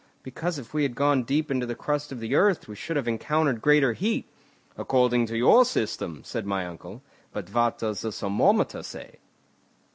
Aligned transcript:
"Because 0.23 0.57
if 0.57 0.73
we 0.73 0.81
had 0.81 0.95
gone 0.95 1.21
deep 1.21 1.51
into 1.51 1.67
the 1.67 1.75
crust 1.75 2.11
of 2.11 2.23
earth, 2.23 2.67
we 2.67 2.75
should 2.75 2.95
have 2.97 3.07
encountered 3.07 3.61
greater 3.61 3.93
heat." 3.93 4.27
"According 4.75 5.27
to 5.27 5.37
your 5.37 5.63
system," 5.63 6.23
said 6.23 6.43
my 6.47 6.65
uncle. 6.65 7.03
"But 7.31 7.47
what 7.51 7.77
does 7.77 8.01
the 8.01 8.11
thermometer 8.11 8.81
say?" 8.81 9.19